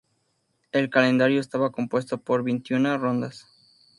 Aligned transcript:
El 0.71 0.89
calendario 0.89 1.39
estaba 1.39 1.71
compuesto 1.71 2.17
por 2.23 2.43
veintiuna 2.43 2.97
rondas. 2.97 3.45